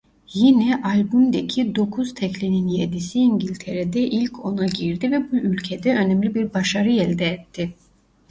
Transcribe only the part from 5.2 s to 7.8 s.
bu ülkede önemli bir başarı elde etti.